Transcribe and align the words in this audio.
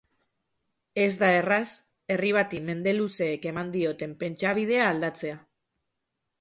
Ez 1.01 1.09
da 1.23 1.29
erraz 1.41 1.67
herri 2.15 2.33
bati 2.39 2.63
mende 2.71 2.95
luzeek 3.01 3.47
eman 3.53 3.71
dioten 3.79 4.19
pentsabidea 4.25 4.91
aldatzea. 4.97 5.41